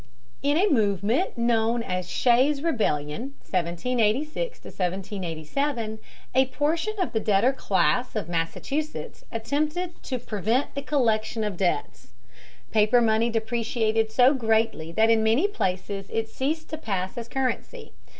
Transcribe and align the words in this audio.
In 0.41 0.57
a 0.57 0.67
movement 0.67 1.37
known 1.37 1.83
as 1.83 2.09
Shay's 2.09 2.63
Rebellion 2.63 3.35
(1786 3.47 4.57
1787), 4.63 5.99
a 6.33 6.45
portion 6.47 6.93
of 6.99 7.13
the 7.13 7.19
debtor 7.19 7.53
class 7.53 8.15
of 8.15 8.27
Massachusetts 8.27 9.23
attempted 9.31 10.01
to 10.01 10.17
prevent 10.17 10.73
the 10.73 10.81
collection 10.81 11.43
of 11.43 11.55
debts. 11.55 12.13
Paper 12.71 12.99
money 12.99 13.29
depreciated 13.29 14.11
so 14.11 14.33
greatly 14.33 14.91
that 14.91 15.11
in 15.11 15.21
many 15.21 15.47
places 15.47 16.07
it 16.09 16.27
ceased 16.27 16.71
to 16.71 16.79
pass 16.79 17.15
as 17.15 17.27
currency. 17.27 17.93